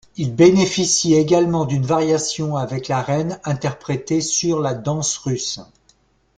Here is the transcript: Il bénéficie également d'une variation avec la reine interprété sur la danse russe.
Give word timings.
Il 0.17 0.33
bénéficie 0.35 1.13
également 1.13 1.65
d'une 1.65 1.85
variation 1.85 2.57
avec 2.57 2.87
la 2.87 3.03
reine 3.03 3.39
interprété 3.43 4.19
sur 4.19 4.59
la 4.59 4.73
danse 4.73 5.15
russe. 5.17 5.59